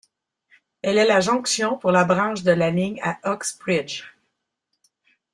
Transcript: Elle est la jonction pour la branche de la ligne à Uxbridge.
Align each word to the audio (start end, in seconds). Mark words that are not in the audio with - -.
Elle 0.81 0.97
est 0.97 1.05
la 1.05 1.19
jonction 1.19 1.77
pour 1.77 1.91
la 1.91 2.03
branche 2.03 2.41
de 2.41 2.49
la 2.49 2.71
ligne 2.71 2.99
à 3.03 3.19
Uxbridge. 3.31 4.03